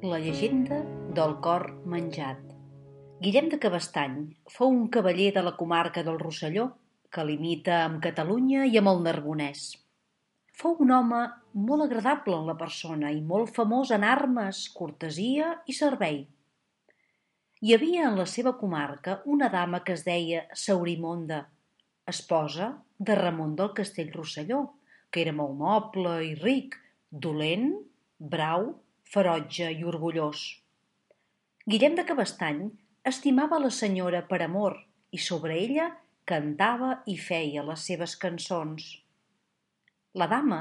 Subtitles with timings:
[0.00, 0.78] La llegenda
[1.12, 2.38] del cor menjat.
[3.20, 4.14] Guillem de Cabestany
[4.48, 6.64] fou un cavaller de la comarca del Rosselló,
[7.12, 9.66] que limita amb Catalunya i amb el Narbonès.
[10.56, 11.20] Fou un home
[11.68, 16.22] molt agradable en la persona i molt famós en armes, cortesia i servei.
[17.60, 21.44] Hi havia en la seva comarca una dama que es deia Saurimonda,
[22.08, 24.66] esposa de Ramon del Castell Rosselló,
[25.10, 26.80] que era molt noble i ric,
[27.10, 27.74] dolent,
[28.16, 28.72] brau
[29.10, 30.42] ferotge i orgullós.
[31.66, 32.60] Guillem de Cabestany
[33.10, 34.76] estimava la senyora per amor
[35.10, 35.88] i sobre ella
[36.30, 38.86] cantava i feia les seves cançons.
[40.14, 40.60] La dama,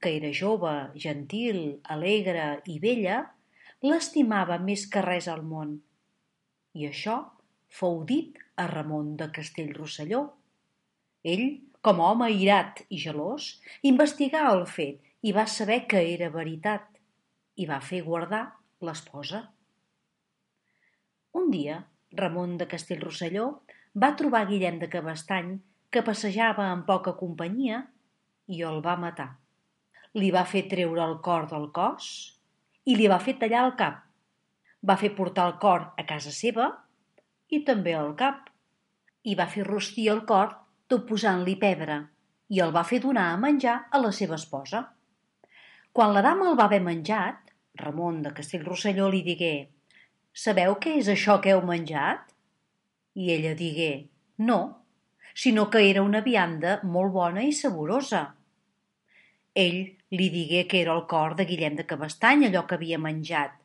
[0.00, 0.72] que era jove,
[1.04, 1.60] gentil,
[1.96, 3.20] alegre i bella,
[3.84, 5.76] l'estimava més que res al món.
[6.76, 7.20] I això
[7.68, 10.24] fou dit a Ramon de Castellrosselló.
[11.28, 11.46] Ell,
[11.84, 16.95] com a home irat i gelós, investigà el fet i va saber que era veritat
[17.56, 18.44] i va fer guardar
[18.84, 19.42] l'esposa.
[21.36, 21.80] Un dia,
[22.16, 23.46] Ramon de Castellrosselló
[24.04, 25.56] va trobar Guillem de Cabestany
[25.92, 27.82] que passejava amb poca companyia
[28.52, 29.28] i el va matar.
[30.16, 32.08] Li va fer treure el cor del cos
[32.84, 34.02] i li va fer tallar el cap.
[34.86, 36.70] Va fer portar el cor a casa seva
[37.48, 38.50] i també el cap.
[39.24, 40.52] I va fer rostir el cor
[40.88, 42.02] tot posant-li pebre
[42.48, 44.84] i el va fer donar a menjar a la seva esposa.
[45.96, 47.38] Quan la dama el va haver menjat,
[47.80, 49.52] Ramon de Castellrosselló li digué
[50.36, 52.34] «Sabeu què és això que heu menjat?»
[53.16, 53.92] I ella digué
[54.50, 54.58] «No,
[55.32, 58.22] sinó que era una vianda molt bona i saborosa».
[59.64, 59.80] Ell
[60.12, 63.56] li digué que era el cor de Guillem de Cabestany allò que havia menjat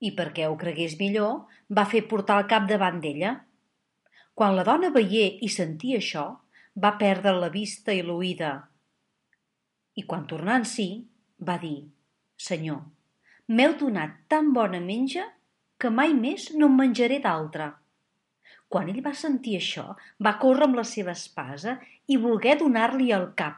[0.00, 3.36] i perquè ho cregués millor va fer portar el cap davant d'ella.
[4.38, 6.26] Quan la dona veié i sentia això,
[6.78, 8.52] va perdre la vista i l'oïda.
[9.98, 10.92] I quan tornà en si,
[11.40, 11.78] va dir,
[12.36, 12.80] Senyor,
[13.50, 15.24] M'heu donat tan bona menja
[15.82, 17.64] que mai més no en menjaré d'altra.
[18.70, 19.86] Quan ell va sentir això,
[20.26, 21.74] va córrer amb la seva espasa
[22.06, 23.56] i volgué donar-li el cap.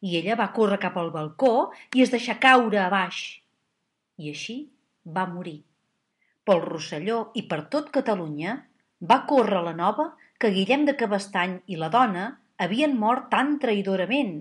[0.00, 1.52] I ella va córrer cap al balcó
[1.92, 3.18] i es deixà caure a baix.
[4.24, 4.56] I així
[5.18, 5.58] va morir.
[6.48, 8.54] Pel Rosselló i per tot Catalunya
[9.12, 12.24] va córrer la nova que Guillem de Cabestany i la dona
[12.56, 14.38] havien mort tan traïdorament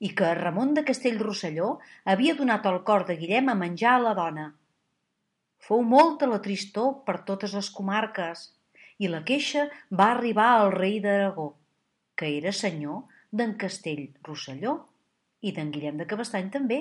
[0.00, 1.74] i que Ramon de Castellrosselló
[2.08, 4.46] havia donat el cor de Guillem a menjar a la dona.
[5.60, 8.46] Fou molta la tristor per totes les comarques
[9.00, 9.66] i la queixa
[10.00, 11.50] va arribar al rei d'Aragó,
[12.16, 14.78] que era senyor d'en Castell Rosselló
[15.44, 16.80] i d'en Guillem de Cabestany també.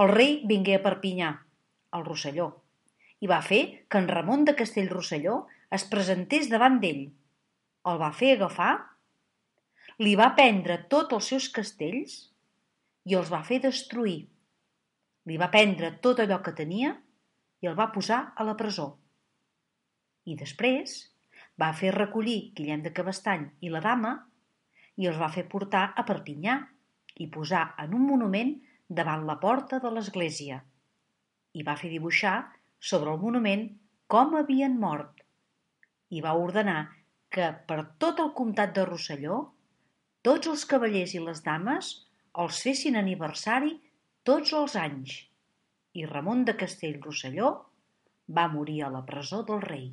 [0.00, 1.32] El rei vingué a Perpinyà,
[1.96, 2.48] al Rosselló,
[3.24, 7.06] i va fer que en Ramon de Castellrosselló es presentés davant d'ell.
[7.88, 8.72] El va fer agafar
[10.02, 12.16] li va prendre tots els seus castells
[13.06, 14.24] i els va fer destruir.
[15.28, 16.94] Li va prendre tot allò que tenia
[17.62, 18.88] i el va posar a la presó.
[20.26, 20.96] I després
[21.60, 24.14] va fer recollir Guillem de Cabestany i la dama
[24.96, 26.58] i els va fer portar a Perpinyà
[27.22, 28.54] i posar en un monument
[28.88, 30.60] davant la porta de l'església.
[31.54, 32.36] I va fer dibuixar
[32.80, 33.68] sobre el monument
[34.10, 35.22] com havien mort
[36.10, 36.80] i va ordenar
[37.30, 39.38] que per tot el comtat de Rosselló
[40.24, 41.90] tots els cavallers i les dames
[42.44, 43.74] els fessin aniversari
[44.28, 45.18] tots els anys
[46.00, 47.50] i Ramon de Castell-Rosselló
[48.38, 49.84] va morir a la presó del rei.